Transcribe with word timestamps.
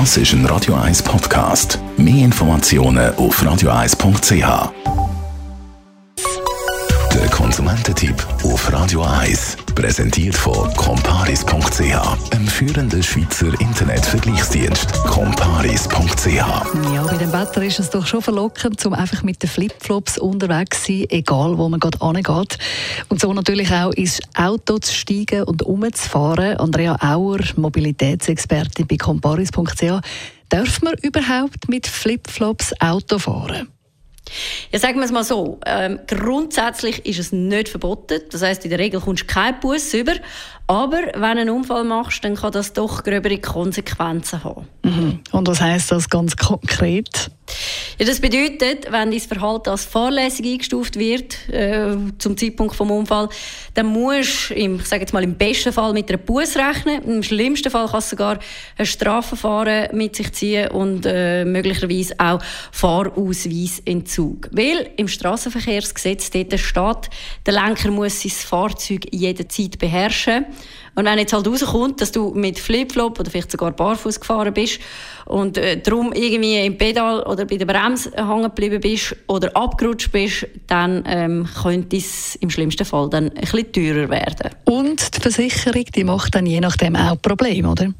Das 0.00 0.16
ist 0.16 0.32
ein 0.32 0.44
Radio 0.46 0.74
1 0.74 1.04
Podcast. 1.04 1.78
Mehr 1.96 2.24
Informationen 2.24 3.14
auf 3.14 3.40
radio1.ch. 3.40 4.72
Der 7.14 7.28
Konsumententipp 7.30 8.16
auf 8.42 8.72
Radio 8.72 9.04
1 9.04 9.63
präsentiert 9.74 10.34
von 10.34 10.72
comparis.ch, 10.74 12.32
einem 12.32 12.46
führenden 12.46 13.02
Schweizer 13.02 13.52
Internetvergleichsdienst. 13.60 14.92
comparis.ch. 15.04 16.26
Ja, 16.26 17.02
bei 17.02 17.16
dem 17.16 17.32
Wetter 17.32 17.62
ist 17.62 17.80
es 17.80 17.90
doch 17.90 18.06
schon 18.06 18.22
verlockend, 18.22 18.84
um 18.86 18.94
einfach 18.94 19.22
mit 19.22 19.42
den 19.42 19.50
Flipflops 19.50 20.18
unterwegs 20.18 20.84
zu 20.84 20.92
sein, 20.92 21.06
egal 21.10 21.58
wo 21.58 21.68
man 21.68 21.80
gerade 21.80 22.00
angeht. 22.00 22.58
Und 23.08 23.20
so 23.20 23.32
natürlich 23.32 23.72
auch 23.72 23.92
ins 23.92 24.20
Auto 24.34 24.78
zu 24.78 24.94
steigen 24.94 25.42
und 25.42 25.62
umzufahren. 25.62 26.56
Andrea 26.56 26.96
Auer, 27.00 27.40
Mobilitätsexpertin 27.56 28.86
bei 28.86 28.96
comparis.ch. 28.96 30.00
Darf 30.48 30.82
man 30.82 30.94
überhaupt 31.02 31.68
mit 31.68 31.86
Flipflops 31.86 32.72
Auto 32.80 33.18
fahren? 33.18 33.68
Ja, 34.72 34.78
sagen 34.78 34.98
wir 34.98 35.04
es 35.04 35.12
mal 35.12 35.24
so. 35.24 35.58
Ähm, 35.66 36.00
grundsätzlich 36.06 37.04
ist 37.06 37.18
es 37.18 37.32
nicht 37.32 37.68
verboten. 37.68 38.20
Das 38.30 38.42
heißt, 38.42 38.64
in 38.64 38.70
der 38.70 38.78
Regel 38.78 39.00
kommst 39.00 39.24
du 39.24 39.26
keinen 39.26 39.60
Bus 39.60 39.92
über. 39.94 40.14
Aber 40.66 40.98
wenn 40.98 41.20
du 41.20 41.40
einen 41.40 41.50
Unfall 41.50 41.84
machst, 41.84 42.24
dann 42.24 42.36
kann 42.36 42.52
das 42.52 42.72
doch 42.72 43.04
gröbere 43.04 43.38
Konsequenzen 43.38 44.42
haben. 44.42 44.66
Mhm. 44.82 45.20
Und 45.30 45.46
was 45.46 45.60
heißt 45.60 45.92
das 45.92 46.08
ganz 46.08 46.36
konkret? 46.36 47.30
Ja, 47.96 48.06
das 48.06 48.20
bedeutet, 48.20 48.90
wenn 48.90 49.12
dein 49.12 49.20
Verhalten 49.20 49.70
als 49.70 49.84
fahrlässig 49.84 50.46
eingestuft 50.46 50.98
wird 50.98 51.48
äh, 51.48 51.96
zum 52.18 52.36
Zeitpunkt 52.36 52.72
des 52.72 52.80
Unfalls, 52.80 53.32
dann 53.74 53.86
musst 53.86 54.50
du, 54.50 54.54
im, 54.54 54.76
ich 54.80 54.86
sage 54.86 55.02
jetzt 55.02 55.12
mal 55.12 55.22
im 55.22 55.36
besten 55.36 55.72
Fall 55.72 55.92
mit 55.92 56.08
einer 56.08 56.18
Buß 56.18 56.56
rechnen. 56.56 57.04
Im 57.04 57.22
schlimmsten 57.22 57.70
Fall 57.70 57.86
kann 57.86 58.00
es 58.00 58.10
sogar 58.10 58.40
ein 58.76 58.86
Strafverfahren 58.86 59.96
mit 59.96 60.16
sich 60.16 60.32
ziehen 60.32 60.72
und 60.72 61.06
äh, 61.06 61.44
möglicherweise 61.44 62.14
auch 62.18 62.40
Fahrausweisentzug. 62.72 64.48
Weil 64.50 64.90
im 64.96 65.06
Straßenverkehrsgesetz 65.06 66.30
dort 66.30 66.58
steht, 66.58 67.10
der 67.46 67.54
Lenker 67.54 67.92
muss 67.92 68.22
sein 68.22 68.32
Fahrzeug 68.32 69.06
jederzeit 69.12 69.78
beherrschen. 69.78 70.46
Und 70.94 71.04
wenn 71.04 71.18
jetzt 71.18 71.32
halt 71.32 71.46
rauskommt, 71.46 72.00
dass 72.00 72.12
du 72.12 72.32
mit 72.34 72.58
Flipflop 72.58 73.18
oder 73.18 73.30
vielleicht 73.30 73.50
sogar 73.50 73.72
barfuß 73.72 74.20
gefahren 74.20 74.54
bist 74.54 74.80
und 75.26 75.58
äh, 75.58 75.80
darum 75.80 76.12
irgendwie 76.12 76.64
im 76.64 76.78
Pedal 76.78 77.22
oder 77.24 77.44
bei 77.44 77.56
der 77.56 77.66
Bremse 77.66 78.12
hängen 78.16 78.44
geblieben 78.44 78.80
bist 78.80 79.16
oder 79.26 79.54
abgerutscht 79.56 80.12
bist, 80.12 80.46
dann 80.66 81.04
ähm, 81.06 81.48
könnte 81.62 81.96
es 81.96 82.36
im 82.36 82.50
schlimmsten 82.50 82.84
Fall 82.84 83.10
dann 83.10 83.30
ein 83.30 83.40
bisschen 83.40 83.72
teurer 83.72 84.08
werden. 84.08 84.50
Und 84.64 85.16
die 85.16 85.20
Versicherung, 85.20 85.84
die 85.94 86.04
macht 86.04 86.34
dann 86.34 86.46
je 86.46 86.60
nachdem 86.60 86.96
auch 86.96 87.20
Probleme, 87.20 87.68
oder? 87.68 87.92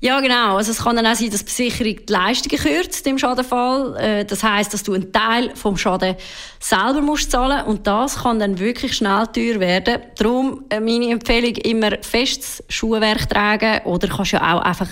Ja, 0.00 0.20
genau. 0.20 0.56
Also 0.56 0.72
es 0.72 0.82
kann 0.82 0.96
dann 0.96 1.06
auch 1.06 1.14
sein, 1.14 1.30
dass 1.30 1.44
die 1.44 1.70
Versicherung 1.70 2.06
die 2.06 2.12
Leistungen 2.12 2.60
kürzt 2.60 3.06
im 3.06 3.18
Schadenfall. 3.18 3.96
Äh, 3.96 4.24
das 4.24 4.42
heißt, 4.42 4.74
dass 4.74 4.82
du 4.82 4.92
einen 4.92 5.12
Teil 5.12 5.52
vom 5.54 5.76
Schaden 5.76 6.16
selber 6.60 7.00
musst 7.00 7.30
zahlen 7.30 7.64
und 7.64 7.86
das 7.86 8.16
kann 8.16 8.38
dann 8.38 8.58
wirklich 8.58 8.96
schnell 8.96 9.26
teuer 9.28 9.60
werden. 9.60 10.02
Darum 10.16 10.64
äh, 10.68 10.80
meine 10.80 11.10
Empfehlung 11.10 11.54
immer 11.56 11.92
festes 12.02 12.62
Schuhwerk 12.68 13.28
tragen 13.30 13.80
oder 13.84 14.08
kannst 14.08 14.32
ja 14.32 14.54
auch 14.54 14.60
einfach 14.60 14.88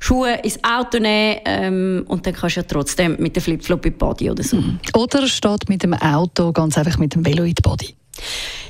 Schuhe 0.00 0.34
ins 0.42 0.58
Auto 0.62 0.98
nehmen 0.98 1.40
ähm, 1.44 2.04
und 2.08 2.26
dann 2.26 2.34
kannst 2.34 2.56
du 2.56 2.60
ja 2.60 2.66
trotzdem 2.66 3.16
mit 3.18 3.36
dem 3.36 3.42
Flipflop 3.42 3.84
in 3.84 3.92
die 3.92 3.98
Body 3.98 4.30
oder 4.30 4.42
so. 4.42 4.56
Mhm. 4.56 4.78
Oder 4.94 5.26
steht 5.26 5.68
mit 5.68 5.82
dem 5.82 5.94
Auto 5.94 6.52
ganz 6.52 6.78
einfach 6.78 6.98
mit 6.98 7.14
dem 7.14 7.26
Velo 7.26 7.42
in 7.42 7.54
die 7.54 7.62
Body. 7.62 7.94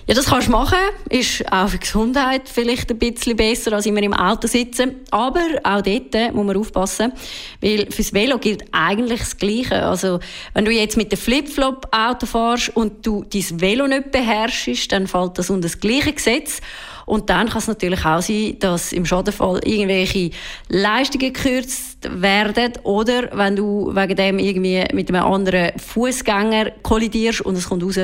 Ja, 0.08 0.14
das 0.14 0.24
kannst 0.24 0.48
du 0.48 0.52
machen. 0.52 0.78
Ist 1.10 1.44
auch 1.52 1.68
für 1.68 1.76
die 1.76 1.80
Gesundheit 1.80 2.48
vielleicht 2.48 2.90
ein 2.90 2.98
bisschen 2.98 3.36
besser, 3.36 3.74
als 3.74 3.84
immer 3.84 4.02
im 4.02 4.14
Auto 4.14 4.48
sitzen. 4.48 5.02
Aber 5.10 5.42
auch 5.62 5.82
dort 5.82 6.32
muss 6.32 6.46
man 6.46 6.56
aufpassen, 6.56 7.12
weil 7.60 7.90
fürs 7.90 8.14
Velo 8.14 8.38
gilt 8.38 8.64
eigentlich 8.72 9.20
das 9.20 9.36
Gleiche. 9.36 9.84
Also, 9.84 10.18
wenn 10.54 10.64
du 10.64 10.70
jetzt 10.70 10.96
mit 10.96 11.12
dem 11.12 11.18
Flipflop 11.18 11.88
Auto 11.94 12.24
fährst 12.24 12.74
und 12.74 13.06
du 13.06 13.22
dein 13.30 13.60
Velo 13.60 13.86
nicht 13.86 14.10
beherrschst, 14.10 14.90
dann 14.90 15.08
fällt 15.08 15.36
das 15.36 15.50
unter 15.50 15.68
das 15.68 15.78
gleiche 15.78 16.14
Gesetz. 16.14 16.62
Und 17.08 17.30
dann 17.30 17.48
kann 17.48 17.58
es 17.58 17.68
natürlich 17.68 18.04
auch 18.04 18.20
sein, 18.20 18.56
dass 18.60 18.92
im 18.92 19.06
Schadenfall 19.06 19.60
irgendwelche 19.64 20.30
Leistungen 20.68 21.32
gekürzt 21.32 22.08
werden 22.08 22.74
oder 22.82 23.30
wenn 23.32 23.56
du 23.56 23.94
wegen 23.94 24.16
dem 24.16 24.38
irgendwie 24.38 24.84
mit 24.92 25.08
einem 25.08 25.24
anderen 25.24 25.78
Fußgänger 25.78 26.72
kollidierst 26.82 27.40
und 27.40 27.56
es 27.56 27.68
kommt 27.68 27.82
raus, 27.82 27.98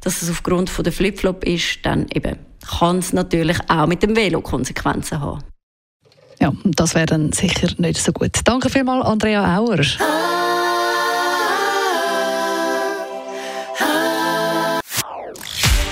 dass 0.00 0.22
es 0.22 0.30
aufgrund 0.30 0.70
von 0.70 0.82
der 0.82 0.92
Flipflop 0.92 1.44
ist, 1.44 1.80
dann 1.82 2.06
eben 2.14 2.38
kann 2.78 2.98
es 2.98 3.12
natürlich 3.12 3.58
auch 3.68 3.86
mit 3.86 4.02
dem 4.02 4.16
Velo 4.16 4.40
Konsequenzen 4.40 5.20
haben. 5.20 5.42
Ja, 6.40 6.52
das 6.64 6.94
wäre 6.94 7.06
dann 7.06 7.32
sicher 7.32 7.68
nicht 7.78 8.02
so 8.02 8.12
gut. 8.12 8.32
Danke 8.44 8.70
vielmals, 8.70 9.06
Andrea 9.06 9.58
Auer. 9.58 9.84